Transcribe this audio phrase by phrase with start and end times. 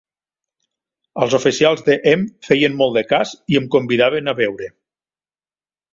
[1.25, 4.71] Els oficials de em feien molt de cas i em convidaven a beure.